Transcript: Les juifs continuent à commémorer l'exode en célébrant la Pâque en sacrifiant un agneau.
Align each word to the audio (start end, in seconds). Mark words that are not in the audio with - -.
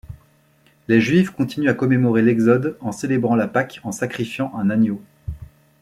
Les 0.87 0.99
juifs 0.99 1.29
continuent 1.29 1.69
à 1.69 1.75
commémorer 1.75 2.23
l'exode 2.23 2.75
en 2.81 2.91
célébrant 2.91 3.35
la 3.35 3.47
Pâque 3.47 3.79
en 3.83 3.91
sacrifiant 3.91 4.51
un 4.57 4.71
agneau. 4.71 4.99